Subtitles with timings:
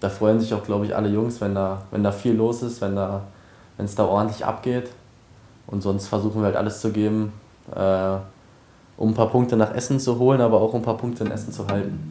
[0.00, 2.80] da freuen sich auch, glaube ich, alle Jungs, wenn da, wenn da viel los ist,
[2.80, 3.22] wenn da,
[3.78, 4.90] es da ordentlich abgeht.
[5.66, 7.32] Und sonst versuchen wir halt alles zu geben,
[7.74, 8.16] äh,
[8.96, 11.30] um ein paar Punkte nach Essen zu holen, aber auch um ein paar Punkte in
[11.30, 12.08] Essen zu halten.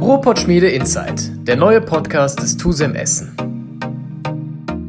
[0.00, 3.51] Ruhrpott Schmiede Insight, der neue Podcast des TUSEM Essen.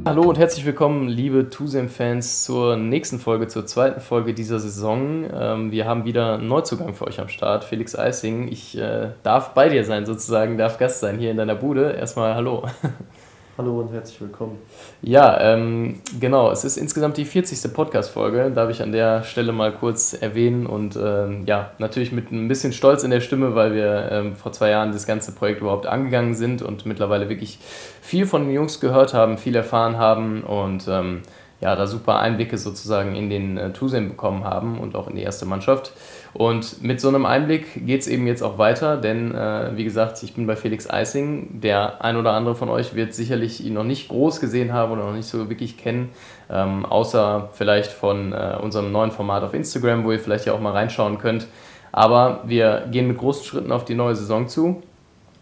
[0.06, 5.26] Hallo und herzlich willkommen, liebe TUSEM-Fans, zur nächsten Folge, zur zweiten Folge dieser Saison.
[5.34, 8.50] Ähm, wir haben wieder einen Neuzugang für euch am Start, Felix Eising.
[8.50, 11.94] Ich äh, darf bei dir sein, sozusagen, darf Gast sein hier in deiner Bude.
[11.94, 12.68] Erstmal Hallo.
[13.56, 14.58] Hallo und herzlich willkommen.
[15.04, 16.50] Ja, ähm, genau.
[16.50, 17.72] Es ist insgesamt die 40.
[17.72, 18.50] Podcast-Folge.
[18.50, 22.74] Darf ich an der Stelle mal kurz erwähnen und ähm, ja, natürlich mit ein bisschen
[22.74, 26.34] Stolz in der Stimme, weil wir ähm, vor zwei Jahren das ganze Projekt überhaupt angegangen
[26.34, 27.60] sind und mittlerweile wirklich
[28.02, 31.22] viel von den Jungs gehört haben, viel erfahren haben und ähm,
[31.62, 35.22] ja, da super Einblicke sozusagen in den äh, Tusem bekommen haben und auch in die
[35.22, 35.94] erste Mannschaft.
[36.34, 40.22] Und mit so einem Einblick geht es eben jetzt auch weiter, denn äh, wie gesagt,
[40.24, 41.62] ich bin bei Felix Eising.
[41.62, 45.06] Der ein oder andere von euch wird sicherlich ihn noch nicht groß gesehen haben oder
[45.06, 46.10] noch nicht so wirklich kennen,
[46.50, 50.60] ähm, außer vielleicht von äh, unserem neuen Format auf Instagram, wo ihr vielleicht ja auch
[50.60, 51.48] mal reinschauen könnt.
[51.92, 54.82] Aber wir gehen mit großen Schritten auf die neue Saison zu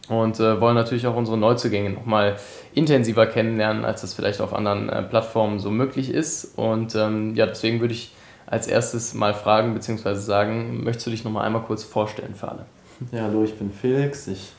[0.10, 2.36] und äh, wollen natürlich auch unsere Neuzugänge nochmal
[2.74, 6.58] intensiver kennenlernen, als das vielleicht auf anderen äh, Plattformen so möglich ist.
[6.58, 8.12] Und ähm, ja, deswegen würde ich
[8.52, 10.16] als erstes mal fragen bzw.
[10.16, 12.66] sagen, möchtest du dich noch mal einmal kurz vorstellen für alle?
[13.12, 14.28] Ja, hallo, ich bin Felix.
[14.28, 14.52] Ich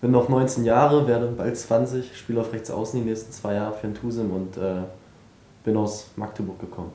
[0.00, 3.74] bin noch 19 Jahre, werde bald 20, spiele auf rechts außen die nächsten zwei Jahre
[3.74, 4.82] für den Tusem und äh,
[5.64, 6.92] bin aus Magdeburg gekommen.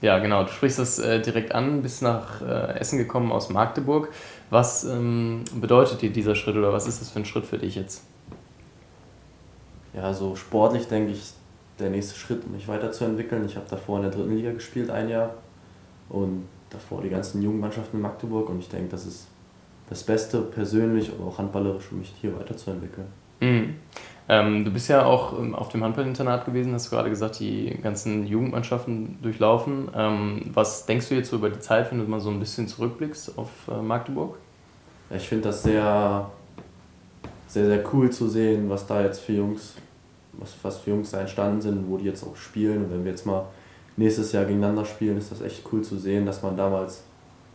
[0.00, 0.44] Ja, genau.
[0.44, 4.08] Du sprichst das äh, direkt an, bist nach äh, Essen gekommen aus Magdeburg.
[4.50, 7.74] Was ähm, bedeutet dir dieser Schritt oder was ist das für ein Schritt für dich
[7.74, 8.04] jetzt?
[9.94, 11.32] Ja, so sportlich denke ich,
[11.80, 13.44] der nächste Schritt, um mich weiterzuentwickeln.
[13.46, 15.34] Ich habe davor in der dritten Liga gespielt, ein Jahr
[16.08, 19.28] und davor die ganzen Jugendmannschaften in Magdeburg und ich denke, das ist
[19.88, 23.06] das Beste persönlich, aber auch handballerisch für mich hier weiterzuentwickeln.
[23.40, 23.74] Mhm.
[24.28, 27.76] Ähm, du bist ja auch ähm, auf dem Handballinternat gewesen, hast du gerade gesagt, die
[27.82, 29.90] ganzen Jugendmannschaften durchlaufen.
[29.94, 32.68] Ähm, was denkst du jetzt so über die Zeit, wenn du mal so ein bisschen
[32.68, 34.36] zurückblickst auf äh, Magdeburg?
[35.10, 36.30] Ja, ich finde das sehr,
[37.48, 39.74] sehr, sehr cool zu sehen, was da jetzt für Jungs,
[40.34, 42.84] was, was für Jungs da entstanden sind, wo die jetzt auch spielen.
[42.84, 43.46] Und wenn wir jetzt mal
[43.96, 47.04] nächstes Jahr gegeneinander spielen, ist das echt cool zu sehen, dass man damals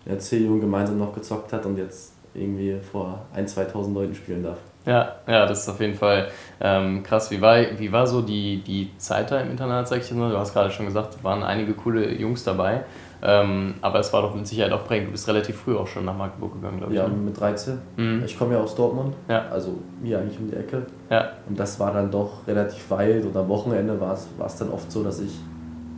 [0.06, 4.44] in der C-Jugend gemeinsam noch gezockt hat und jetzt irgendwie vor 1.000, 2.000 Leuten spielen
[4.44, 4.60] darf.
[4.86, 6.30] Ja, ja, das ist auf jeden Fall
[6.62, 7.30] ähm, krass.
[7.30, 10.32] Wie war, wie war so die, die Zeit da im Internat, sag ich mal?
[10.32, 12.86] Du hast gerade schon gesagt, waren einige coole Jungs dabei.
[13.22, 15.08] Ähm, aber es war doch mit Sicherheit auch prägend.
[15.08, 17.00] Du bist relativ früh auch schon nach Magdeburg gegangen, glaube ich.
[17.00, 17.16] Ja, ne?
[17.16, 17.80] mit 13.
[17.98, 18.24] Mhm.
[18.26, 19.48] Ich komme ja aus Dortmund, ja.
[19.50, 20.86] also hier eigentlich um die Ecke.
[21.10, 21.32] Ja.
[21.50, 24.70] Und das war dann doch relativ weit und am Wochenende war es, war es dann
[24.70, 25.34] oft so, dass ich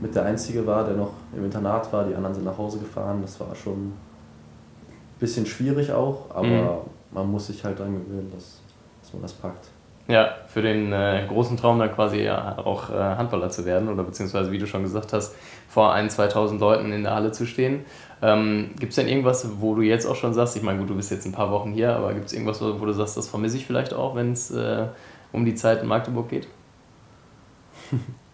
[0.01, 2.05] mit der Einzige war, der noch im Internat war.
[2.05, 3.19] Die anderen sind nach Hause gefahren.
[3.21, 3.93] Das war schon ein
[5.19, 6.67] bisschen schwierig auch, aber mhm.
[7.11, 8.61] man muss sich halt daran gewöhnen, dass,
[9.01, 9.69] dass man das packt.
[10.07, 14.03] Ja, für den äh, großen Traum dann quasi ja auch äh, Handballer zu werden oder
[14.03, 15.35] beziehungsweise, wie du schon gesagt hast,
[15.67, 17.85] vor 1.000, 2.000 Leuten in der Halle zu stehen.
[18.23, 20.95] Ähm, gibt es denn irgendwas, wo du jetzt auch schon sagst, ich meine, gut, du
[20.95, 23.57] bist jetzt ein paar Wochen hier, aber gibt es irgendwas, wo du sagst, das vermisse
[23.57, 24.87] ich vielleicht auch, wenn es äh,
[25.31, 26.47] um die Zeit in Magdeburg geht?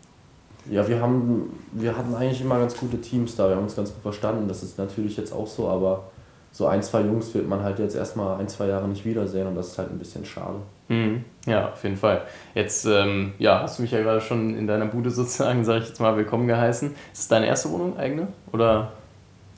[0.70, 3.94] Ja, wir, haben, wir hatten eigentlich immer ganz gute Teams da, wir haben uns ganz
[3.94, 4.48] gut verstanden.
[4.48, 6.04] Das ist natürlich jetzt auch so, aber
[6.52, 9.56] so ein, zwei Jungs wird man halt jetzt erstmal ein, zwei Jahre nicht wiedersehen und
[9.56, 10.56] das ist halt ein bisschen schade.
[10.88, 11.26] Mhm.
[11.46, 12.22] Ja, auf jeden Fall.
[12.54, 15.90] Jetzt ähm, ja, hast du mich ja gerade schon in deiner Bude sozusagen, sage ich
[15.90, 16.96] jetzt mal, willkommen geheißen.
[17.12, 18.30] Ist es deine erste Wohnung, eigene?
[18.54, 18.94] Oder?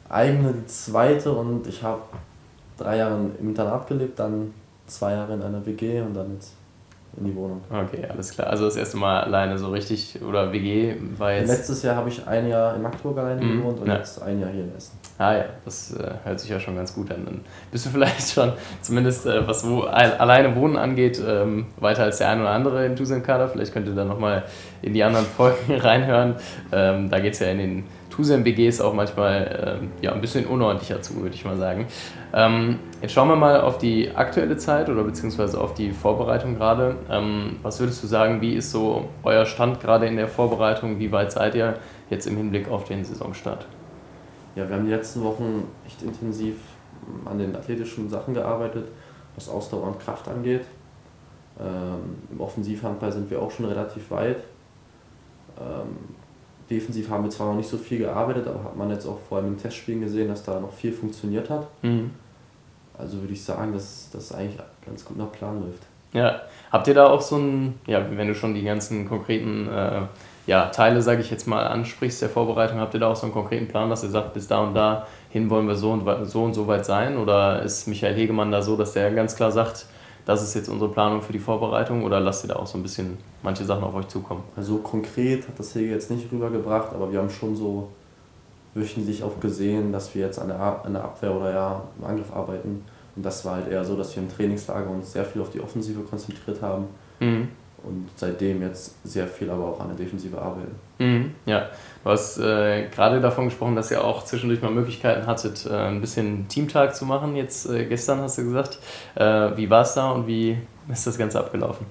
[0.09, 2.01] Eigene, die zweite und ich habe
[2.77, 4.53] drei Jahre im Internat gelebt, dann
[4.87, 6.56] zwei Jahre in einer WG und dann jetzt
[7.17, 7.61] in die Wohnung.
[7.69, 8.47] Okay, alles klar.
[8.47, 11.49] Also das erste Mal alleine so richtig oder WG war jetzt.
[11.49, 13.57] Letztes Jahr habe ich ein Jahr in Magdeburg alleine mhm.
[13.57, 13.95] gewohnt und ja.
[13.95, 14.97] jetzt ein Jahr hier in Essen.
[15.17, 17.25] Ah ja, das äh, hört sich ja schon ganz gut an.
[17.25, 17.41] Dann
[17.71, 22.29] bist du vielleicht schon, zumindest äh, was wo alleine Wohnen angeht, ähm, weiter als der
[22.29, 23.49] ein oder andere in Tusem-Kader.
[23.49, 24.43] Vielleicht könnt ihr da nochmal
[24.81, 26.35] in die anderen Folgen reinhören.
[26.71, 27.83] Ähm, da geht es ja in den
[28.17, 31.85] Tusem-BGs auch manchmal ähm, ja, ein bisschen unordentlicher zu, würde ich mal sagen.
[32.33, 36.95] Ähm, jetzt schauen wir mal auf die aktuelle Zeit oder beziehungsweise auf die Vorbereitung gerade.
[37.09, 40.97] Ähm, was würdest du sagen, wie ist so euer Stand gerade in der Vorbereitung?
[40.97, 41.75] Wie weit seid ihr
[42.09, 43.67] jetzt im Hinblick auf den Saisonstart?
[44.55, 46.55] Ja, wir haben die letzten Wochen echt intensiv
[47.25, 48.87] an den athletischen Sachen gearbeitet,
[49.35, 50.65] was Ausdauer und Kraft angeht.
[51.59, 54.37] Ähm, Im Offensivhandball sind wir auch schon relativ weit.
[56.69, 59.37] Defensiv haben wir zwar noch nicht so viel gearbeitet, aber hat man jetzt auch vor
[59.37, 61.67] allem in Testspielen gesehen, dass da noch viel funktioniert hat.
[61.81, 62.11] Mhm.
[62.97, 65.83] Also würde ich sagen, dass das eigentlich ganz gut nach Plan läuft.
[66.13, 66.41] Ja,
[66.71, 70.01] habt ihr da auch so ein, ja, wenn du schon die ganzen konkreten äh,
[70.47, 73.33] ja, Teile, sage ich jetzt mal, ansprichst der Vorbereitung, habt ihr da auch so einen
[73.33, 76.43] konkreten Plan, dass ihr sagt, bis da und da hin wollen wir so und so,
[76.43, 77.17] und so weit sein?
[77.17, 79.85] Oder ist Michael Hegemann da so, dass der ganz klar sagt,
[80.27, 82.83] das ist jetzt unsere Planung für die Vorbereitung oder lasst ihr da auch so ein
[82.83, 84.43] bisschen manche Sachen auf euch zukommen?
[84.57, 87.87] Also konkret hat das Hege jetzt nicht rübergebracht, aber wir haben schon so
[88.73, 92.33] wöchentlich auch gesehen, dass wir jetzt an der, an der Abwehr oder ja im Angriff
[92.33, 92.83] arbeiten.
[93.15, 95.61] Und das war halt eher so, dass wir im Trainingslager uns sehr viel auf die
[95.61, 96.87] Offensive konzentriert haben.
[97.21, 97.47] Mhm.
[97.83, 100.75] Und seitdem jetzt sehr viel aber auch an der Defensive arbeiten.
[100.99, 101.69] Mhm, ja,
[102.03, 106.01] du hast äh, gerade davon gesprochen, dass ihr auch zwischendurch mal Möglichkeiten hattet, äh, ein
[106.01, 107.35] bisschen Teamtag zu machen.
[107.35, 108.79] Jetzt äh, gestern hast du gesagt.
[109.15, 110.57] Äh, wie war es da und wie
[110.91, 111.85] ist das Ganze abgelaufen?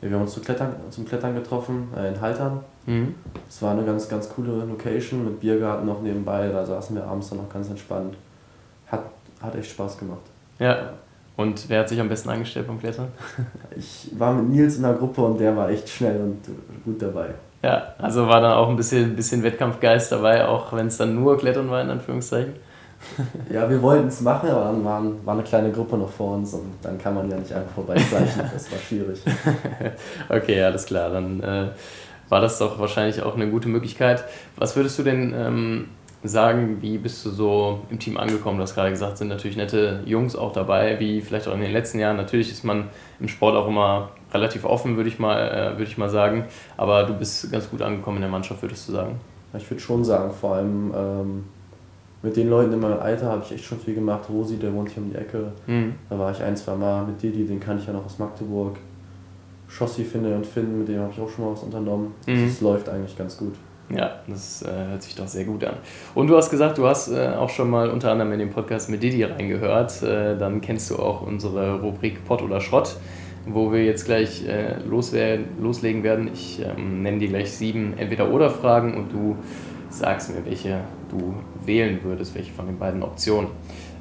[0.00, 2.60] Ja, wir haben uns zum Klettern, zum Klettern getroffen äh, in Haltern.
[2.86, 3.14] Mhm.
[3.46, 6.48] Das war eine ganz, ganz coole Location mit Biergarten noch nebenbei.
[6.48, 8.16] Da saßen wir abends dann noch ganz entspannt.
[8.86, 9.04] Hat,
[9.40, 10.22] hat echt Spaß gemacht.
[10.58, 10.90] Ja,
[11.42, 13.08] und wer hat sich am besten angestellt beim Klettern?
[13.76, 16.38] Ich war mit Nils in der Gruppe und der war echt schnell und
[16.84, 17.30] gut dabei.
[17.62, 21.38] Ja, also war dann auch ein bisschen, bisschen Wettkampfgeist dabei, auch wenn es dann nur
[21.38, 22.54] Klettern war, in Anführungszeichen.
[23.52, 26.54] Ja, wir wollten es machen, aber dann war, war eine kleine Gruppe noch vor uns
[26.54, 28.42] und dann kann man ja nicht einfach vorbeigleichen.
[28.52, 29.20] Das war schwierig.
[30.28, 31.10] okay, alles klar.
[31.10, 31.68] Dann äh,
[32.28, 34.24] war das doch wahrscheinlich auch eine gute Möglichkeit.
[34.56, 35.88] Was würdest du denn ähm,
[36.24, 38.58] sagen, wie bist du so im Team angekommen?
[38.58, 41.72] Du hast gerade gesagt, sind natürlich nette Jungs auch dabei, wie vielleicht auch in den
[41.72, 42.16] letzten Jahren.
[42.16, 42.88] Natürlich ist man
[43.18, 46.44] im Sport auch immer relativ offen, würde ich, mal, äh, würde ich mal sagen.
[46.76, 49.16] Aber du bist ganz gut angekommen in der Mannschaft, würdest du sagen?
[49.54, 51.44] Ich würde schon sagen, vor allem ähm,
[52.22, 54.28] mit den Leuten in meinem Alter habe ich echt schon viel gemacht.
[54.30, 55.52] Rosi, der wohnt hier um die Ecke.
[55.66, 55.94] Mhm.
[56.08, 58.76] Da war ich ein, zwei Mal mit Didi, den kann ich ja noch aus Magdeburg.
[59.68, 62.14] Schossi, Finde und Finn, mit dem habe ich auch schon mal was unternommen.
[62.26, 62.46] Mhm.
[62.46, 63.54] Das läuft eigentlich ganz gut.
[63.94, 65.74] Ja, das äh, hört sich doch sehr gut an.
[66.14, 68.88] Und du hast gesagt, du hast äh, auch schon mal unter anderem in den Podcast
[68.88, 70.02] mit Didi reingehört.
[70.02, 72.96] Äh, dann kennst du auch unsere Rubrik Pott oder Schrott,
[73.46, 76.30] wo wir jetzt gleich äh, loslegen werden.
[76.32, 79.36] Ich ähm, nenne dir gleich sieben Entweder-Oder-Fragen und du
[79.90, 80.80] sagst mir, welche
[81.10, 81.34] du
[81.66, 83.50] wählen würdest, welche von den beiden Optionen.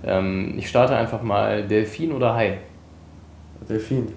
[0.06, 2.60] Ähm, ich starte einfach mal Delfin oder Hai?
[3.68, 4.08] Delfin.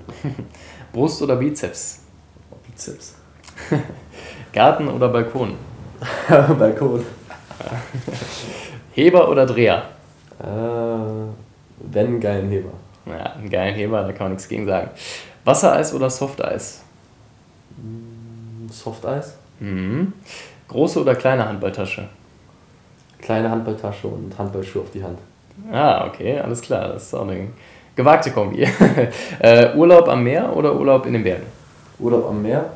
[0.92, 2.04] Brust oder Bizeps?
[2.64, 3.16] Bizeps.
[4.54, 5.56] Garten oder Balkon?
[6.58, 7.04] Balkon.
[8.92, 9.82] Heber oder Dreher?
[10.40, 10.46] Äh,
[11.92, 12.70] wenn einen geilen Heber.
[13.06, 14.90] Ja, einen geilen Heber, da kann man nichts gegen sagen.
[15.44, 16.84] Wassereis oder Softeis?
[17.76, 19.36] Mm, Softeis.
[19.58, 20.12] Mhm.
[20.68, 22.08] Große oder kleine Handballtasche?
[23.20, 25.18] Kleine Handballtasche und Handballschuhe auf die Hand.
[25.72, 26.92] Ah, okay, alles klar.
[26.92, 27.48] Das ist auch eine
[27.96, 28.62] gewagte Kombi.
[29.40, 31.46] äh, Urlaub am Meer oder Urlaub in den Bergen?
[31.98, 32.70] Urlaub am Meer.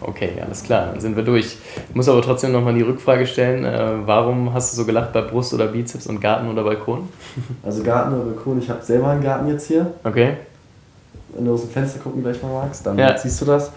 [0.00, 1.56] Okay, alles klar, dann sind wir durch.
[1.88, 5.22] Ich muss aber trotzdem nochmal die Rückfrage stellen, äh, warum hast du so gelacht bei
[5.22, 7.08] Brust oder Bizeps und Garten oder Balkon?
[7.64, 9.92] Also Garten oder Balkon, ich habe selber einen Garten jetzt hier.
[10.04, 10.34] Okay.
[11.34, 13.16] Wenn du aus dem Fenster gucken gleich mal magst, dann ja.
[13.18, 13.70] siehst du das.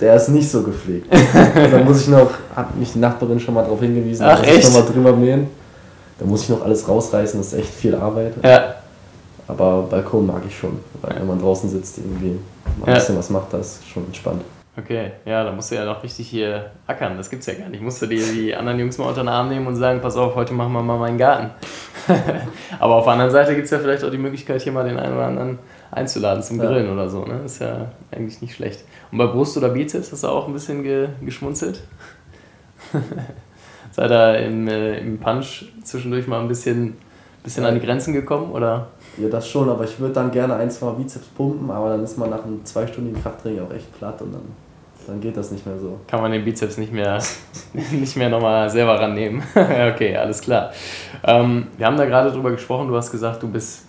[0.00, 1.12] Der ist nicht so gepflegt.
[1.72, 4.64] da muss ich noch, hat mich die Nachbarin schon mal darauf hingewiesen, Ach, muss ich
[4.64, 5.48] nochmal drüber mähen.
[6.18, 8.34] Da muss ich noch alles rausreißen, das ist echt viel Arbeit.
[8.44, 8.74] Ja.
[9.48, 12.38] Aber Balkon mag ich schon, weil wenn man draußen sitzt, irgendwie
[12.78, 14.42] mal ein bisschen was macht, das ist schon entspannt.
[14.78, 17.16] Okay, ja, da musst du ja noch richtig hier ackern.
[17.16, 17.82] Das gibt's ja gar nicht.
[17.82, 20.36] Musst du dir die anderen Jungs mal unter den Arm nehmen und sagen, pass auf,
[20.36, 21.50] heute machen wir mal meinen Garten.
[22.78, 24.96] Aber auf der anderen Seite gibt es ja vielleicht auch die Möglichkeit, hier mal den
[24.96, 25.58] einen oder anderen
[25.90, 26.92] einzuladen zum Grillen ja.
[26.92, 27.24] oder so.
[27.24, 27.40] Ne?
[27.44, 28.84] Ist ja eigentlich nicht schlecht.
[29.10, 31.82] Und bei Brust oder Bizeps hast du auch ein bisschen ge geschmunzelt?
[33.90, 36.98] Seid ihr im, äh, im Punch zwischendurch mal ein bisschen,
[37.42, 38.52] bisschen an die Grenzen gekommen?
[38.52, 38.86] Oder?
[39.16, 42.16] Ja, das schon, aber ich würde dann gerne ein, zwei Bizeps pumpen, aber dann ist
[42.16, 44.67] man nach einem zweistündigen Krafttraining auch echt platt und dann
[45.08, 45.98] dann geht das nicht mehr so.
[46.06, 47.18] Kann man den Bizeps nicht mehr,
[47.92, 49.42] nicht mehr nochmal selber rannehmen.
[49.54, 50.70] okay, alles klar.
[51.24, 53.86] Ähm, wir haben da gerade drüber gesprochen, du hast gesagt, du bist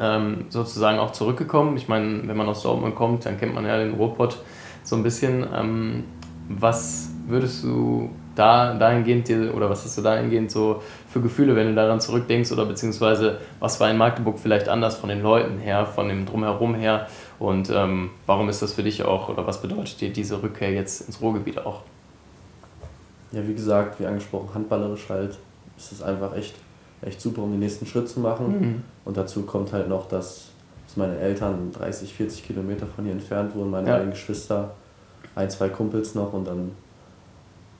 [0.00, 1.76] ähm, sozusagen auch zurückgekommen.
[1.76, 4.38] Ich meine, wenn man aus Dortmund kommt, dann kennt man ja den Ruhrpott
[4.84, 5.44] so ein bisschen.
[5.52, 6.04] Ähm,
[6.48, 11.68] was würdest du da dahingehend dir, oder was hast du dahingehend so für Gefühle, wenn
[11.68, 15.86] du daran zurückdenkst, oder beziehungsweise was war in Magdeburg vielleicht anders von den Leuten her,
[15.86, 20.00] von dem Drumherum her und ähm, warum ist das für dich auch, oder was bedeutet
[20.00, 21.82] dir diese Rückkehr jetzt ins Ruhrgebiet auch?
[23.32, 25.36] Ja, wie gesagt, wie angesprochen, handballerisch halt
[25.76, 26.54] ist es einfach echt,
[27.02, 28.60] echt super, um den nächsten Schritt zu machen.
[28.60, 28.82] Mhm.
[29.04, 30.48] Und dazu kommt halt noch, dass,
[30.86, 33.96] dass meine Eltern 30, 40 Kilometer von hier entfernt wohnen, meine ja.
[33.96, 34.74] beiden Geschwister,
[35.34, 36.72] ein, zwei Kumpels noch und dann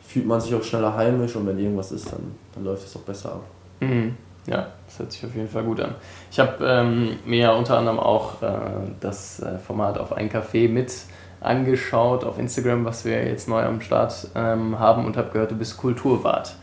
[0.01, 3.01] fühlt man sich auch schneller heimisch und wenn irgendwas ist, dann, dann läuft es auch
[3.01, 3.45] besser ab.
[3.81, 4.15] Mhm.
[4.47, 5.95] Ja, das hört sich auf jeden Fall gut an.
[6.31, 8.49] Ich habe ähm, mir ja unter anderem auch äh,
[9.01, 10.93] das äh, Format auf ein Café mit
[11.41, 15.57] angeschaut auf Instagram, was wir jetzt neu am Start ähm, haben und habe gehört, du
[15.57, 16.55] bist Kulturwart.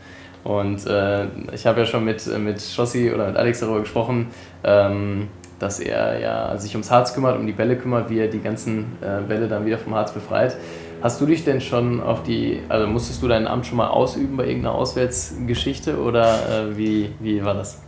[0.44, 4.28] Und äh, ich habe ja schon mit, mit Schossi oder mit Alex darüber gesprochen,
[4.62, 8.40] ähm, dass er ja sich ums Harz kümmert, um die Bälle kümmert, wie er die
[8.40, 10.56] ganzen äh, Bälle dann wieder vom Harz befreit.
[11.04, 14.38] Hast du dich denn schon auf die, also musstest du dein Amt schon mal ausüben
[14.38, 17.82] bei irgendeiner Auswärtsgeschichte oder äh, wie, wie war das?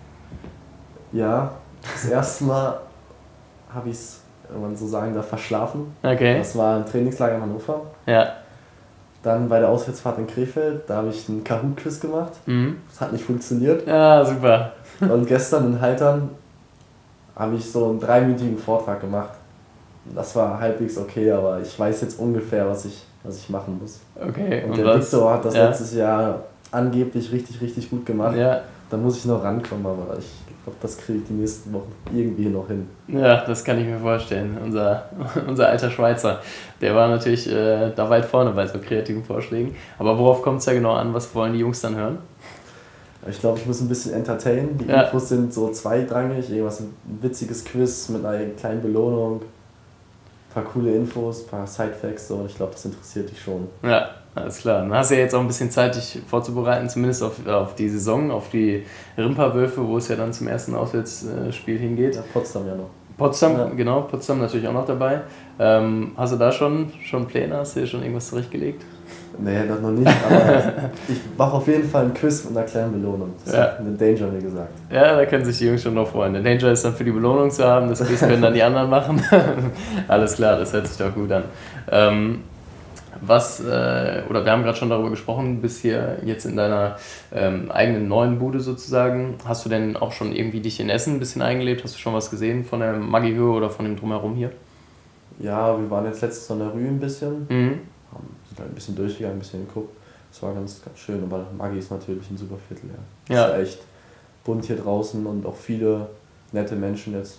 [1.12, 2.80] Ja, das erste Mal
[3.73, 4.20] habe ich es
[4.50, 5.96] wenn man so sagen darf, verschlafen.
[6.02, 6.38] Okay.
[6.38, 7.82] Das war ein Trainingslager in Hannover.
[8.06, 8.35] Ja.
[9.23, 12.32] Dann bei der Auswärtsfahrt in Krefeld, da habe ich einen Kahoot-Quiz gemacht.
[12.46, 12.76] Mhm.
[12.88, 13.87] Das hat nicht funktioniert.
[13.87, 14.73] Ja, super.
[15.00, 16.30] Und gestern in Haltern
[17.35, 19.30] habe ich so einen dreiminütigen Vortrag gemacht.
[20.14, 24.00] Das war halbwegs okay, aber ich weiß jetzt ungefähr, was ich, was ich machen muss.
[24.14, 24.62] Okay.
[24.64, 25.12] Und, Und, der was?
[25.12, 25.68] Victor hat das ja.
[25.68, 28.36] letztes Jahr angeblich richtig, richtig gut gemacht.
[28.36, 28.60] Ja.
[28.88, 30.30] Da muss ich noch rankommen, aber ich
[30.62, 32.88] glaube, das kriege ich die nächsten Wochen irgendwie noch hin.
[33.08, 34.56] Ja, das kann ich mir vorstellen.
[34.62, 35.04] Unser,
[35.46, 36.40] unser alter Schweizer,
[36.80, 39.75] der war natürlich äh, da weit vorne bei so kreativen Vorschlägen.
[39.98, 41.12] Aber worauf kommt es ja genau an?
[41.14, 42.18] Was wollen die Jungs dann hören?
[43.28, 44.78] Ich glaube, ich muss ein bisschen entertainen.
[44.78, 45.02] Die Ja.
[45.02, 46.48] Infos sind so zweitrangig.
[46.48, 49.42] Irgendwas, ein witziges Quiz mit einer kleinen Belohnung.
[50.56, 52.28] Ein paar coole Infos, ein paar Sidefacts.
[52.28, 52.44] So.
[52.46, 53.68] Ich glaube, das interessiert dich schon.
[53.82, 54.80] Ja, alles klar.
[54.80, 57.90] Dann hast du ja jetzt auch ein bisschen Zeit, dich vorzubereiten, zumindest auf, auf die
[57.90, 58.86] Saison, auf die
[59.18, 62.14] Rimperwölfe, wo es ja dann zum ersten Auswärtsspiel hingeht.
[62.14, 62.88] Ja, Potsdam ja noch.
[63.18, 63.64] Potsdam, Ja.
[63.68, 65.20] genau, Potsdam natürlich auch noch dabei.
[65.58, 67.58] Ähm, hast du da schon, schon Pläne?
[67.58, 68.82] Hast du dir schon irgendwas zurechtgelegt?
[69.38, 70.73] Nee, das noch nicht, aber
[71.09, 73.33] ich mache auf jeden Fall ein Quiz mit einer kleinen Belohnung.
[73.45, 73.61] Das Ja.
[73.62, 74.71] hat eine Danger mir gesagt.
[74.90, 76.33] Ja, da können sich die Jungs schon noch freuen.
[76.33, 78.88] Der Danger ist dann für die Belohnung zu haben, das Quiz können dann die anderen
[78.88, 79.21] machen.
[80.09, 81.45] Alles klar, das hört sich doch gut an.
[81.90, 82.40] Ähm,
[83.21, 86.97] was, äh, oder wir haben gerade schon darüber gesprochen, bist hier jetzt in deiner
[87.35, 89.37] ähm, eigenen neuen Bude sozusagen.
[89.47, 91.83] Hast du denn auch schon irgendwie dich in Essen ein bisschen eingelebt?
[91.83, 94.50] Hast du schon was gesehen von der Maggi-Höhe oder von dem Drumherum hier?
[95.38, 97.47] Ja, wir waren jetzt letztes an der Rue ein bisschen.
[97.49, 97.78] Mhm.
[98.49, 99.94] Sind halt ein bisschen durchgegangen, ein bisschen geguckt.
[100.30, 102.90] Das war ganz, ganz schön, aber Maggi ist natürlich ein super Viertel.
[103.28, 103.35] Ja.
[103.35, 103.46] Ja.
[103.46, 103.78] Ist ja echt
[104.44, 106.08] bunt hier draußen und auch viele
[106.52, 107.38] nette Menschen jetzt.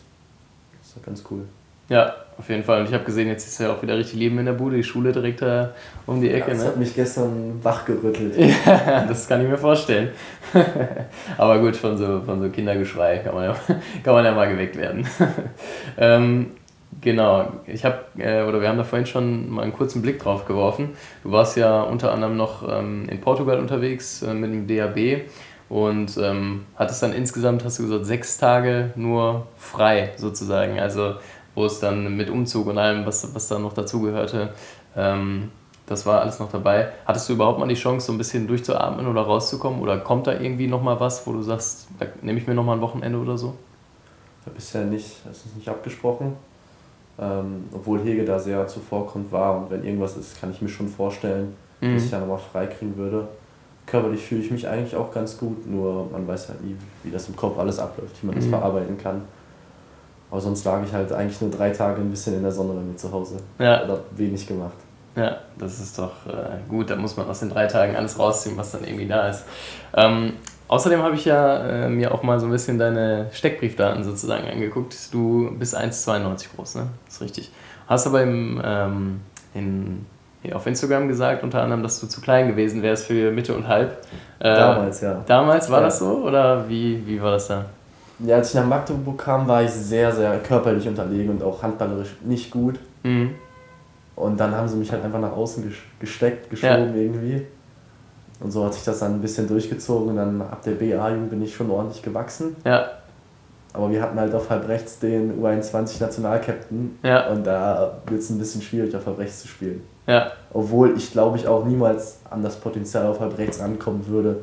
[0.80, 1.42] Das ist ja ganz cool.
[1.90, 2.82] Ja, auf jeden Fall.
[2.82, 4.84] Und ich habe gesehen, jetzt ist ja auch wieder richtig Leben in der Bude, die
[4.84, 5.74] Schule direkt da
[6.06, 6.52] um die Ecke.
[6.52, 6.66] das ne?
[6.66, 8.36] hat mich gestern wachgerüttelt.
[8.66, 10.10] Ja, das kann ich mir vorstellen.
[11.38, 13.56] Aber gut, von so, von so Kindergeschrei kann man ja,
[14.04, 15.08] kann man ja mal geweckt werden.
[15.98, 16.52] ähm,
[17.02, 20.46] genau, ich habe, äh, oder wir haben da vorhin schon mal einen kurzen Blick drauf
[20.46, 20.92] geworfen.
[21.24, 25.22] Du warst ja unter anderem noch ähm, in Portugal unterwegs äh, mit dem DAB
[25.70, 30.80] und ähm, hattest dann insgesamt, hast du gesagt, sechs Tage nur frei sozusagen.
[30.80, 31.16] Also
[31.56, 34.50] wo es dann mit Umzug und allem, was, was da noch dazugehörte,
[34.96, 35.52] ähm,
[35.88, 36.90] das war alles noch dabei.
[37.06, 39.82] Hattest du überhaupt mal die Chance, so ein bisschen durchzuatmen oder rauszukommen?
[39.82, 42.82] Oder kommt da irgendwie nochmal was, wo du sagst, da nehme ich mir nochmal ein
[42.82, 43.56] Wochenende oder so?
[44.54, 46.36] Bisher nicht, das ist nicht abgesprochen.
[47.20, 50.88] Ähm, obwohl Hege da sehr zuvorkommt war und wenn irgendwas ist, kann ich mir schon
[50.88, 51.94] vorstellen, Mhm.
[51.96, 53.28] dass ich ja nochmal frei kriegen würde.
[53.86, 57.28] Körperlich fühle ich mich eigentlich auch ganz gut, nur man weiß halt nie, wie das
[57.30, 58.50] im Kopf alles abläuft, wie man das Mhm.
[58.50, 59.22] verarbeiten kann.
[60.30, 62.82] Aber sonst lag ich halt eigentlich nur drei Tage ein bisschen in der Sonne bei
[62.82, 63.38] mir zu Hause.
[63.60, 64.76] Ja, Oder wenig gemacht.
[65.16, 66.90] ja, das ist doch äh, gut.
[66.90, 69.46] Da muss man aus den drei Tagen alles rausziehen, was dann irgendwie da ist.
[69.96, 70.34] Ähm,
[70.68, 74.96] außerdem habe ich ja äh, mir auch mal so ein bisschen deine Steckbriefdaten sozusagen angeguckt.
[75.14, 76.88] Du bist 1,92 groß, ne?
[77.06, 77.52] Das ist richtig.
[77.88, 79.20] Hast aber im, ähm,
[79.54, 80.06] in,
[80.54, 83.98] auf Instagram gesagt, unter anderem, dass du zu klein gewesen wärst für Mitte und Halb.
[84.40, 85.24] Äh, Damals, ja.
[85.26, 85.86] Damals war Ja.
[85.86, 87.66] das so oder wie, wie war das da?
[88.20, 92.16] Ja, als ich nach Magdeburg kam, war ich sehr, sehr körperlich unterlegen und auch handballerisch
[92.26, 92.80] nicht gut.
[93.04, 93.36] Mhm.
[94.16, 97.46] Und dann haben sie mich halt einfach nach außen ges- gesteckt, geschoben irgendwie.
[98.40, 100.10] Und so hat sich das dann ein bisschen durchgezogen.
[100.10, 102.56] Und dann ab der BA-Jugend bin ich schon ordentlich gewachsen.
[102.66, 102.86] Ja,
[103.74, 106.98] Aber wir hatten halt auf halb rechts den U21-Nationalkapitän.
[107.04, 109.82] ja, Und da wird es ein bisschen schwierig, auf halb rechts zu spielen.
[110.06, 110.32] ja.
[110.54, 114.38] Obwohl ich glaube ich auch niemals an das Potenzial auf halb rechts rankommen würde.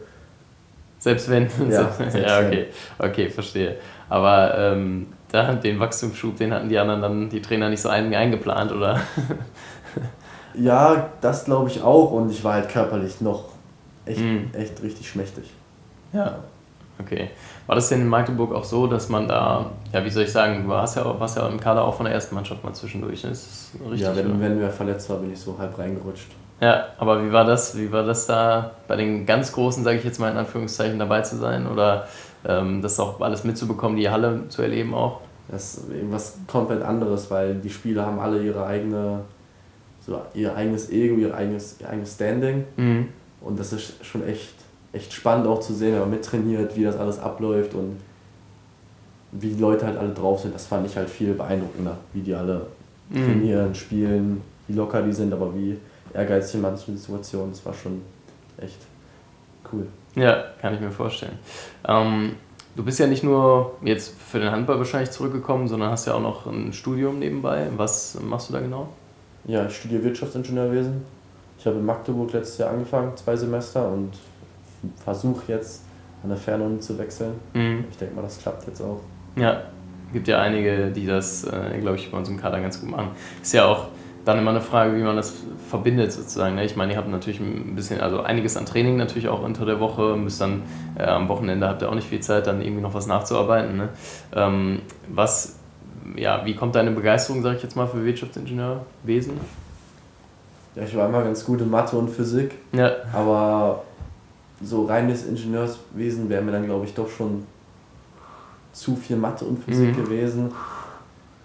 [0.99, 1.49] Selbst wenn.
[1.69, 2.67] Ja, ja, selbst okay.
[2.99, 3.77] Okay, verstehe.
[4.09, 8.15] Aber ähm, da, den Wachstumsschub, den hatten die anderen dann, die Trainer nicht so ein,
[8.15, 9.01] eingeplant, oder?
[10.57, 12.13] Ja, das glaube ich auch.
[12.13, 13.45] Und ich war halt körperlich noch
[14.07, 14.51] echt, Mhm.
[14.53, 15.51] echt richtig schmächtig.
[16.13, 16.37] Ja.
[17.01, 17.31] Okay.
[17.67, 20.63] War das denn in Magdeburg auch so, dass man da, ja, wie soll ich sagen,
[20.63, 23.31] du warst ja, warst ja im Kader auch von der ersten Mannschaft mal zwischendurch, ne?
[23.31, 24.01] Ist das richtig?
[24.03, 24.41] ja, wenn, oder?
[24.41, 26.29] wenn wer verletzt war, bin ich so halb reingerutscht.
[26.61, 27.77] ja, aber wie war das?
[27.77, 31.23] Wie war das da bei den ganz Großen, sage ich jetzt mal in Anführungszeichen, dabei
[31.23, 31.67] zu sein?
[31.67, 32.07] Oder
[32.47, 35.21] ähm, das auch alles mitzubekommen, die Halle zu erleben auch?
[35.49, 39.23] Das ist irgendwas komplett anderes, weil die Spieler haben alle ihre eigene,
[40.01, 42.65] so ihr eigenes Ego, ihr eigenes, ihr eigenes Standing.
[42.77, 43.09] Mhm.
[43.45, 44.55] Und das ist schon echt,
[44.93, 47.97] echt spannend auch zu sehen, wenn man mittrainiert, wie das alles abläuft und
[49.33, 50.55] wie die Leute halt alle drauf sind.
[50.55, 52.67] Das fand ich halt viel beeindruckender, wie die alle
[53.11, 53.25] Mhm.
[53.27, 55.77] trainieren, spielen, wie locker die sind, aber wie
[56.15, 57.51] ehrgeizig in manchen Situationen.
[57.51, 58.01] Das war schon
[58.57, 58.79] echt
[59.73, 59.87] cool.
[60.15, 61.39] Ja, kann ich mir vorstellen.
[61.87, 62.37] Ähm,
[62.77, 66.23] du bist ja nicht nur jetzt für den Handball wahrscheinlich zurückgekommen, sondern hast ja auch
[66.23, 67.67] noch ein Studium nebenbei.
[67.77, 68.89] Was machst du da genau?
[69.47, 71.03] Ja, ich studiere Wirtschaftsingenieurwesen.
[71.59, 74.13] Ich habe in Magdeburg letztes Jahr angefangen, zwei Semester, und
[75.03, 75.83] versuche jetzt
[76.23, 77.35] an der Fernuni zu wechseln.
[77.53, 77.85] Mhm.
[77.91, 79.01] Ich denke mal, das klappt jetzt auch.
[79.37, 79.63] Ja,
[80.13, 83.09] gibt ja einige, die das, äh, glaube ich, bei uns im Kader ganz gut machen.
[83.43, 83.89] Ist ja auch
[84.25, 85.35] dann immer eine Frage, wie man das
[85.69, 86.55] verbindet sozusagen.
[86.55, 86.65] Ne?
[86.65, 89.81] Ich meine, ihr habt natürlich ein bisschen, also einiges an Training natürlich auch unter der
[89.81, 90.63] Woche, müsst dann
[90.97, 93.77] äh, am Wochenende habt ihr auch nicht viel Zeit, dann irgendwie noch was nachzuarbeiten.
[93.77, 93.89] Ne?
[94.35, 95.57] Ähm, was,
[96.17, 99.35] ja, wie kommt deine Begeisterung, sage ich jetzt mal, für Wirtschaftsingenieurwesen?
[100.75, 102.91] Ja, ich war immer ganz gut in Mathe und Physik, ja.
[103.13, 103.85] aber
[104.63, 107.47] so reines Ingenieurswesen wäre mir dann, glaube ich, doch schon
[108.73, 110.05] zu viel Mathe und Physik mhm.
[110.05, 110.53] gewesen.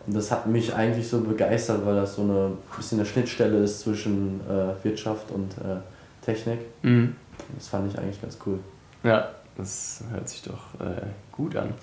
[0.07, 3.81] Und das hat mich eigentlich so begeistert, weil das so eine bisschen eine Schnittstelle ist
[3.81, 5.77] zwischen äh, Wirtschaft und äh,
[6.25, 6.59] Technik.
[6.81, 7.15] Mhm.
[7.55, 8.59] Das fand ich eigentlich ganz cool.
[9.03, 9.29] Ja,
[9.59, 11.01] das hört sich doch äh,
[11.31, 11.73] gut an.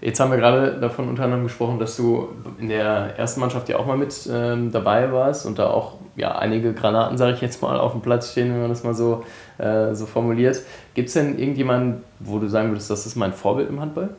[0.00, 3.78] Jetzt haben wir gerade davon unter anderem gesprochen, dass du in der ersten Mannschaft ja
[3.78, 7.62] auch mal mit ähm, dabei warst und da auch ja, einige Granaten, sage ich jetzt
[7.62, 9.24] mal, auf dem Platz stehen, wenn man das mal so,
[9.58, 10.60] äh, so formuliert.
[10.94, 14.10] Gibt es denn irgendjemanden, wo du sagen würdest, das ist mein Vorbild im Handball?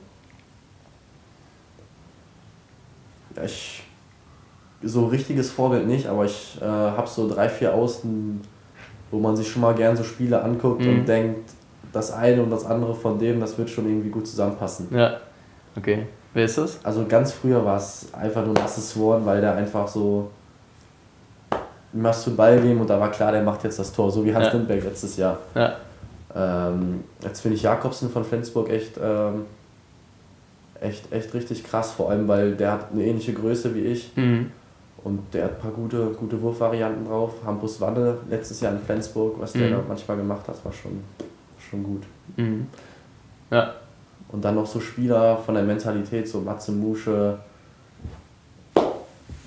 [3.44, 3.84] ich
[4.84, 8.42] so richtiges Vorbild nicht, aber ich äh, habe so drei, vier Außen,
[9.12, 11.00] wo man sich schon mal gern so Spiele anguckt mhm.
[11.00, 11.50] und denkt,
[11.94, 14.88] das eine und das andere von dem, das wird schon irgendwie gut zusammenpassen.
[14.92, 15.18] Ja,
[15.78, 16.08] okay.
[16.34, 16.84] Wer ist das?
[16.84, 20.30] Also ganz früher war es einfach nur Nasses Sworn, weil der einfach so
[21.94, 24.34] machst du Ball geben und da war klar, der macht jetzt das Tor, so wie
[24.34, 24.54] Hans ja.
[24.54, 25.38] Lindberg letztes Jahr.
[25.54, 25.76] Ja.
[26.36, 29.46] Ähm, jetzt finde ich Jakobsen von Flensburg echt ähm,
[30.84, 34.16] echt, echt richtig krass, vor allem weil der hat eine ähnliche Größe wie ich.
[34.16, 34.52] Mhm.
[35.04, 37.34] Und der hat ein paar gute, gute Wurfvarianten drauf.
[37.46, 39.72] Hampus Wanne letztes Jahr in Flensburg, was der mhm.
[39.72, 41.04] da manchmal gemacht hat, war schon,
[41.74, 42.04] schon gut.
[42.38, 42.68] Mhm.
[43.50, 43.74] Ja.
[44.30, 47.40] Und dann noch so Spieler von der Mentalität, so Matze Musche.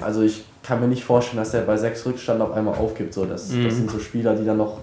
[0.01, 3.15] Also ich kann mir nicht vorstellen, dass der bei sechs Rückstand auf einmal aufgibt.
[3.15, 3.65] So, das, mhm.
[3.65, 4.79] das sind so Spieler, die dann noch,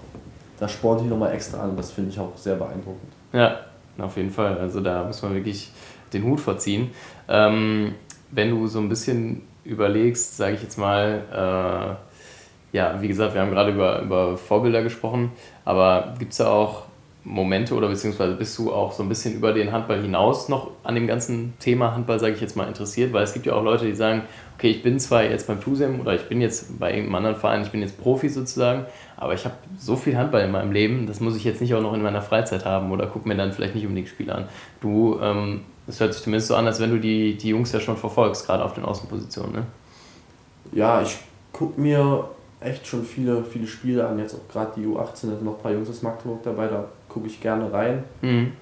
[0.58, 1.76] da spornen die nochmal extra an.
[1.76, 3.12] Das finde ich auch sehr beeindruckend.
[3.32, 3.60] Ja,
[3.98, 4.58] auf jeden Fall.
[4.58, 5.70] Also da muss man wirklich
[6.12, 6.90] den Hut vorziehen.
[7.28, 7.94] Ähm,
[8.30, 13.40] wenn du so ein bisschen überlegst, sage ich jetzt mal, äh, ja, wie gesagt, wir
[13.40, 15.32] haben gerade über, über Vorbilder gesprochen,
[15.64, 16.83] aber gibt es da auch
[17.24, 20.94] Momente oder beziehungsweise bist du auch so ein bisschen über den Handball hinaus noch an
[20.94, 23.14] dem ganzen Thema Handball, sage ich jetzt mal, interessiert?
[23.14, 24.22] Weil es gibt ja auch Leute, die sagen,
[24.56, 27.62] okay, ich bin zwar jetzt beim Fusem oder ich bin jetzt bei irgendeinem anderen Verein,
[27.62, 28.84] ich bin jetzt Profi sozusagen,
[29.16, 31.80] aber ich habe so viel Handball in meinem Leben, das muss ich jetzt nicht auch
[31.80, 34.44] noch in meiner Freizeit haben oder gucke mir dann vielleicht nicht unbedingt Spiele an.
[34.82, 37.80] Du, ähm, das hört sich zumindest so an, als wenn du die, die Jungs ja
[37.80, 39.62] schon verfolgst, gerade auf den Außenpositionen, ne?
[40.72, 41.16] Ja, ich
[41.52, 42.28] gucke mir
[42.60, 45.62] echt schon viele, viele Spiele an, jetzt auch gerade die U18, da sind noch ein
[45.62, 46.84] paar Jungs aus Magdeburg dabei, da
[47.14, 48.04] gucke ich gerne rein.
[48.20, 48.52] Mhm.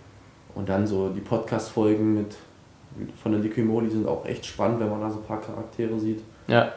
[0.54, 2.36] Und dann so die Podcast-Folgen mit
[3.22, 6.22] von der Liquimoli sind auch echt spannend, wenn man da so ein paar Charaktere sieht.
[6.46, 6.72] Ja.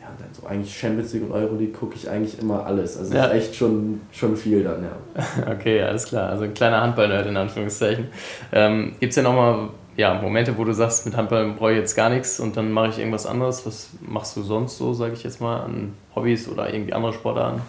[0.00, 2.96] Ja, und dann so eigentlich Champions League und Euroleague gucke ich eigentlich immer alles.
[2.96, 3.26] Also ja.
[3.26, 5.52] ist echt schon, schon viel dann, ja.
[5.52, 6.30] Okay, alles klar.
[6.30, 8.06] Also ein kleiner Handball-Nerd in Anführungszeichen.
[8.52, 11.96] Ähm, Gibt es ja nochmal ja, Momente, wo du sagst, mit Handball brauche ich jetzt
[11.96, 13.66] gar nichts und dann mache ich irgendwas anderes?
[13.66, 17.60] Was machst du sonst so, sage ich jetzt mal, an Hobbys oder irgendwie andere Sportarten?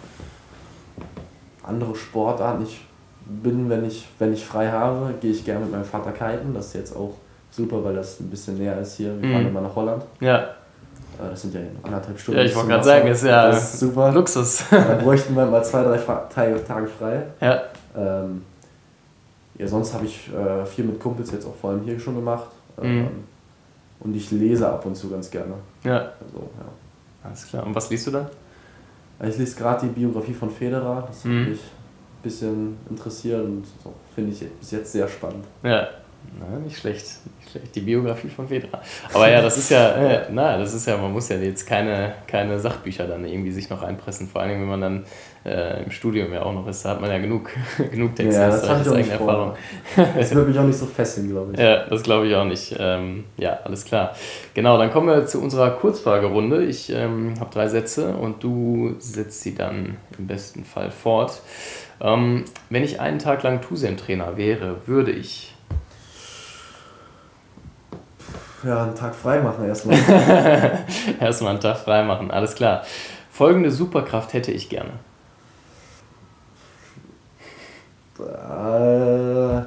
[1.62, 2.62] Andere Sportarten?
[2.62, 2.80] Ich
[3.26, 6.54] bin, wenn ich, wenn ich frei habe, gehe ich gerne mit meinem Vater kiten.
[6.54, 7.14] Das ist jetzt auch
[7.50, 9.20] super, weil das ein bisschen näher ist hier.
[9.20, 9.48] Wir fahren mhm.
[9.48, 10.04] immer nach Holland.
[10.20, 10.48] Ja.
[11.18, 12.40] Das sind ja anderthalb Stunden.
[12.40, 14.10] Ja, ich wollte gerade sagen, ist ja das ist super.
[14.10, 14.64] Luxus.
[14.70, 15.98] Dann bräuchten wir mal zwei, drei
[16.58, 17.22] Tage frei.
[17.40, 17.62] Ja.
[17.96, 18.42] Ähm,
[19.58, 22.48] ja, sonst habe ich äh, viel mit Kumpels jetzt auch vor allem hier schon gemacht.
[22.82, 23.08] Ähm, mhm.
[24.00, 25.54] Und ich lese ab und zu ganz gerne.
[25.84, 25.98] Ja.
[25.98, 27.22] Also, ja.
[27.22, 27.64] Alles klar.
[27.64, 28.30] Und was liest du da?
[29.24, 31.04] Ich lese gerade die Biografie von Federer.
[31.06, 31.40] Das mhm.
[31.40, 31.81] hat mich ein
[32.22, 33.64] bisschen interessiert und
[34.14, 35.44] finde ich bis jetzt sehr spannend.
[35.62, 35.88] Ja,
[36.38, 37.06] na, nicht schlecht.
[37.38, 37.74] Nicht schlecht.
[37.74, 38.80] Die Biografie von Fedra.
[39.12, 42.14] Aber ja, das ist ja, äh, na, das ist ja, man muss ja jetzt keine,
[42.26, 45.04] keine Sachbücher dann irgendwie sich noch einpressen, vor allem wenn man dann
[45.44, 47.50] äh, im Studium ja auch noch ist, da hat man ja genug,
[47.90, 49.54] genug Texte, ja, das, ist eigene Erfahrung.
[49.96, 51.58] Das wird mich auch nicht so fesseln, glaube ich.
[51.58, 52.76] Ja, das glaube ich auch nicht.
[52.78, 54.14] Ähm, ja, alles klar.
[54.54, 56.64] Genau, dann kommen wir zu unserer Kurzfragerunde.
[56.64, 61.42] Ich ähm, habe drei Sätze und du setzt sie dann im besten Fall fort.
[62.00, 65.51] Ähm, wenn ich einen Tag lang Tusem-Trainer wäre, würde ich
[68.64, 69.98] ja, einen Tag frei machen erstmal.
[71.20, 72.82] erstmal einen Tag frei machen, alles klar.
[73.30, 74.90] Folgende Superkraft hätte ich gerne.
[78.18, 79.64] Äh,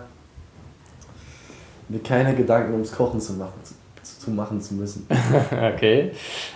[1.90, 3.74] mir keine Gedanken ums Kochen zu machen zu,
[4.20, 5.08] zu machen zu müssen.
[5.74, 6.12] okay.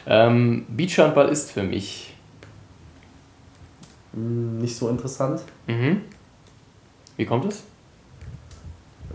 [0.06, 2.16] Ähm, Beachhandball ist für mich.
[4.14, 5.42] Hm, nicht so interessant.
[5.68, 6.02] Mhm.
[7.18, 7.64] Wie kommt es?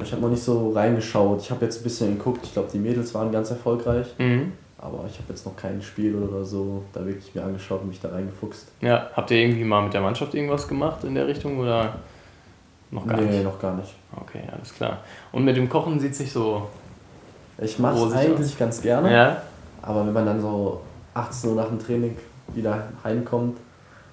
[0.03, 1.41] Ich habe noch nicht so reingeschaut.
[1.41, 2.41] Ich habe jetzt ein bisschen geguckt.
[2.43, 4.07] Ich glaube, die Mädels waren ganz erfolgreich.
[4.19, 4.53] Mhm.
[4.79, 8.01] Aber ich habe jetzt noch kein Spiel oder so da wirklich mir angeschaut und mich
[8.01, 8.67] da reingefuchst.
[8.81, 11.95] Ja, habt ihr irgendwie mal mit der Mannschaft irgendwas gemacht in der Richtung oder
[12.91, 13.39] noch gar nee, nicht?
[13.39, 13.95] Nee, noch gar nicht.
[14.15, 14.99] Okay, alles klar.
[15.33, 16.69] Und mit dem Kochen sieht es nicht so
[17.59, 18.59] Ich mache es eigentlich aus.
[18.59, 19.13] ganz gerne.
[19.13, 19.43] Ja.
[19.81, 20.81] Aber wenn man dann so
[21.15, 22.17] 18 Uhr nach dem Training
[22.55, 23.57] wieder heimkommt,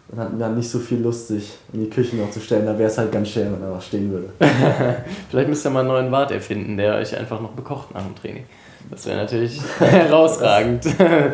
[0.09, 2.65] dann hat man nicht so viel Lust, sich in die Küche noch zu stellen.
[2.65, 4.29] Da wäre es halt ganz schön, wenn er noch stehen würde.
[5.29, 8.15] Vielleicht müsst ihr mal einen neuen Wart erfinden, der euch einfach noch bekocht nach dem
[8.15, 8.45] Training.
[8.89, 10.85] Das wäre natürlich herausragend.
[10.99, 11.33] Dann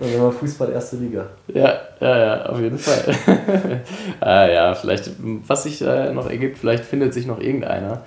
[0.00, 1.26] wäre mal Fußball erste Liga.
[1.48, 3.14] Ja, ja, ja, auf jeden Fall.
[4.20, 5.10] ah, ja, vielleicht,
[5.46, 8.02] was sich äh, noch ergibt, vielleicht findet sich noch irgendeiner.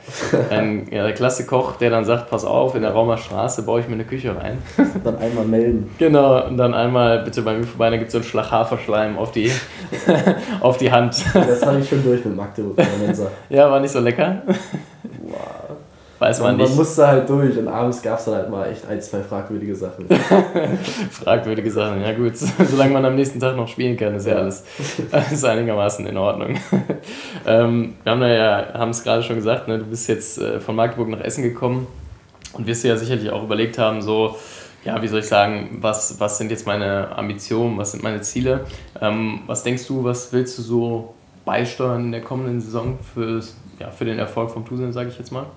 [0.49, 3.79] Ein ja, der klasse Koch, der dann sagt, pass auf, in der Raumer Straße baue
[3.79, 4.57] ich mir eine Küche rein.
[5.03, 5.89] dann einmal melden.
[5.97, 9.17] Genau, und dann einmal bitte bei mir vorbei, dann gibt es so einen Schlag Haferschleim
[9.17, 9.51] auf die,
[10.59, 11.23] auf die Hand.
[11.33, 12.77] Das habe ich schon durch mit Magdeburg.
[13.49, 14.43] ja, war nicht so lecker.
[16.23, 16.69] Weiß man, man nicht.
[16.69, 19.75] Man musste halt durch und abends gab es dann halt mal echt ein, zwei fragwürdige
[19.75, 20.07] Sachen.
[21.11, 22.37] fragwürdige Sachen, ja gut.
[22.37, 24.63] Solange man am nächsten Tag noch spielen kann, ist ja, ja alles
[25.31, 26.57] ist einigermaßen in Ordnung.
[27.45, 30.77] ähm, wir haben ja, haben es gerade schon gesagt, ne, du bist jetzt äh, von
[30.77, 31.87] Magdeburg nach Essen gekommen
[32.53, 34.37] und wirst dir ja sicherlich auch überlegt haben, so,
[34.85, 38.61] ja, wie soll ich sagen, was, was sind jetzt meine Ambitionen, was sind meine Ziele?
[39.01, 43.41] Ähm, was denkst du, was willst du so beisteuern in der kommenden Saison für,
[43.77, 45.47] ja, für den Erfolg vom Tusen, sage ich jetzt mal?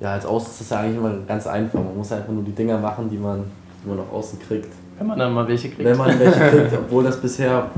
[0.00, 1.80] Ja, als Außen ist das ja eigentlich immer ganz einfach.
[1.80, 3.44] Man muss einfach nur die Dinger machen, die man,
[3.82, 4.72] die man nach außen kriegt.
[4.98, 5.84] Wenn man dann mal welche kriegt.
[5.84, 7.70] Wenn man welche kriegt, obwohl das bisher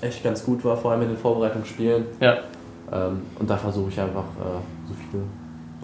[0.00, 2.06] echt ganz gut war, vor allem in den Vorbereitungsspielen.
[2.20, 2.38] Ja.
[2.92, 5.20] Ähm, und da versuche ich einfach äh, so viel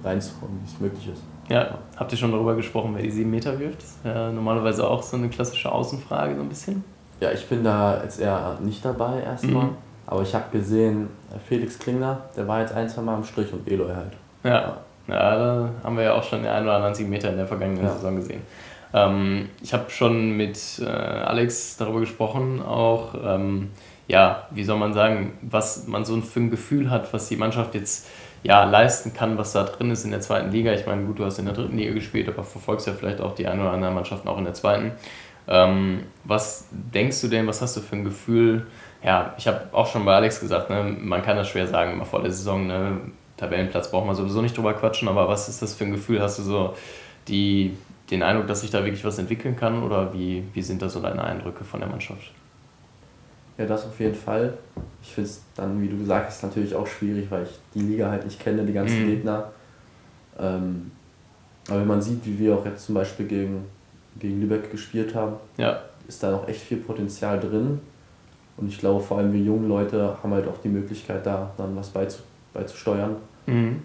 [0.03, 1.23] reinzukommen, wie es möglich ist.
[1.49, 3.79] Ja, habt ihr schon darüber gesprochen, wer die 7 Meter wirft?
[3.79, 6.85] Das ist ja normalerweise auch so eine klassische Außenfrage, so ein bisschen.
[7.21, 9.67] Ja, ich bin da jetzt eher nicht dabei erstmal.
[9.67, 9.77] Mhm.
[10.07, 11.09] Aber ich habe gesehen,
[11.49, 14.13] Felix Klingler, der war jetzt ein, zwei Mal am Strich und Eloy halt.
[14.43, 14.51] Ja.
[14.51, 17.47] Ja, da haben wir ja auch schon den einen oder anderen 7 Meter in der
[17.47, 17.93] vergangenen ja.
[17.93, 18.43] Saison gesehen.
[18.93, 23.71] Ähm, ich habe schon mit äh, Alex darüber gesprochen, auch, ähm,
[24.07, 27.75] ja, wie soll man sagen, was man so für ein Gefühl hat, was die Mannschaft
[27.75, 28.07] jetzt
[28.45, 30.73] ja, leisten kann, was da drin ist in der zweiten Liga.
[30.73, 33.35] Ich meine, gut, du hast in der dritten Liga gespielt, aber verfolgst ja vielleicht auch
[33.35, 34.93] die eine oder andere Mannschaften auch in der zweiten.
[35.49, 38.67] Ähm, was denkst du denn, was hast du für ein Gefühl?
[39.03, 42.05] Ja, ich habe auch schon bei Alex gesagt, ne, man kann das schwer sagen immer
[42.05, 42.67] vor der Saison.
[42.67, 43.01] Ne,
[43.37, 46.21] Tabellenplatz braucht man sowieso nicht drüber quatschen, aber was ist das für ein Gefühl?
[46.21, 46.75] Hast du so
[47.27, 47.77] die,
[48.11, 51.01] den Eindruck, dass sich da wirklich was entwickeln kann oder wie, wie sind da so
[51.01, 52.33] deine Eindrücke von der Mannschaft?
[53.59, 54.55] Ja, das auf jeden Fall.
[55.03, 58.11] Ich finde es dann, wie du gesagt hast, natürlich auch schwierig, weil ich die Liga
[58.11, 59.11] halt nicht kenne, die ganzen mhm.
[59.11, 59.51] Gegner.
[60.39, 60.91] Ähm,
[61.69, 63.65] aber wenn man sieht, wie wir auch jetzt zum Beispiel gegen,
[64.19, 65.81] gegen Lübeck gespielt haben, ja.
[66.07, 67.81] ist da noch echt viel Potenzial drin.
[68.57, 71.75] Und ich glaube, vor allem wir jungen Leute haben halt auch die Möglichkeit, da dann
[71.77, 73.17] was beizubringen beizusteuern.
[73.47, 73.83] Mhm.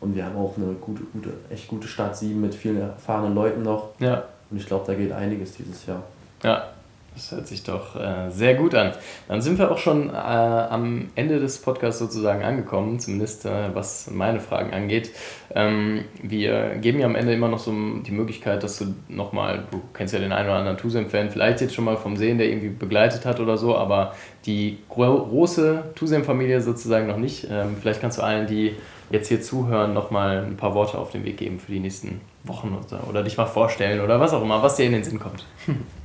[0.00, 3.62] Und wir haben auch eine gute, gute, echt gute Start 7 mit vielen erfahrenen Leuten
[3.62, 3.90] noch.
[3.98, 4.24] Ja.
[4.50, 6.02] Und ich glaube, da geht einiges dieses Jahr.
[6.42, 6.68] Ja,
[7.14, 8.92] das hört sich doch äh, sehr gut an.
[9.28, 14.10] Dann sind wir auch schon äh, am Ende des Podcasts sozusagen angekommen, zumindest äh, was
[14.10, 15.10] meine Fragen angeht.
[15.54, 19.80] Ähm, wir geben ja am Ende immer noch so die Möglichkeit, dass du nochmal, du
[19.92, 22.70] kennst ja den einen oder anderen Tusem-Fan, vielleicht jetzt schon mal vom Sehen, der irgendwie
[22.70, 27.46] begleitet hat oder so, aber die gro große Tusem-Familie sozusagen noch nicht.
[27.48, 28.74] Ähm, vielleicht kannst du allen, die
[29.10, 32.76] jetzt hier zuhören, nochmal ein paar Worte auf den Weg geben für die nächsten Wochen
[32.76, 35.46] oder, oder dich mal vorstellen oder was auch immer, was dir in den Sinn kommt.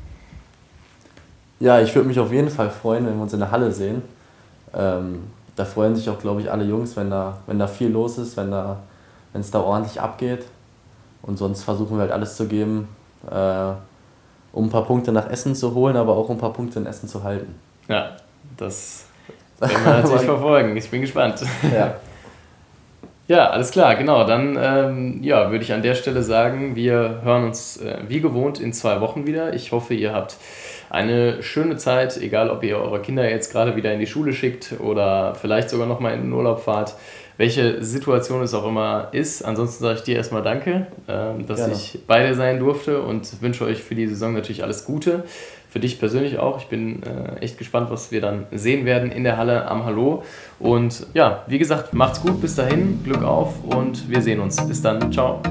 [1.60, 4.02] Ja, ich würde mich auf jeden Fall freuen, wenn wir uns in der Halle sehen.
[4.74, 5.24] Ähm,
[5.56, 8.38] da freuen sich auch, glaube ich, alle Jungs, wenn da, wenn da viel los ist,
[8.38, 8.78] wenn da,
[9.34, 10.46] wenn es da ordentlich abgeht.
[11.22, 12.88] Und sonst versuchen wir halt alles zu geben,
[13.30, 13.72] äh,
[14.54, 16.86] um ein paar Punkte nach Essen zu holen, aber auch um ein paar Punkte in
[16.86, 17.56] Essen zu halten.
[17.90, 18.12] Ja,
[18.56, 19.06] das
[19.60, 20.78] werden wir natürlich verfolgen.
[20.78, 21.42] Ich bin gespannt.
[21.74, 21.96] Ja.
[23.30, 24.24] Ja, alles klar, genau.
[24.24, 28.60] Dann ähm, ja, würde ich an der Stelle sagen, wir hören uns äh, wie gewohnt
[28.60, 29.54] in zwei Wochen wieder.
[29.54, 30.38] Ich hoffe, ihr habt
[30.90, 34.76] eine schöne Zeit, egal ob ihr eure Kinder jetzt gerade wieder in die Schule schickt
[34.80, 36.96] oder vielleicht sogar nochmal in den Urlaub fahrt,
[37.38, 39.44] welche Situation es auch immer ist.
[39.44, 41.74] Ansonsten sage ich dir erstmal Danke, äh, dass Gerne.
[41.74, 45.24] ich bei dir sein durfte und wünsche euch für die Saison natürlich alles Gute.
[45.70, 46.58] Für dich persönlich auch.
[46.58, 50.24] Ich bin äh, echt gespannt, was wir dann sehen werden in der Halle am Hallo.
[50.58, 54.58] Und ja, wie gesagt, macht's gut, bis dahin, Glück auf und wir sehen uns.
[54.68, 55.42] Bis dann, ciao.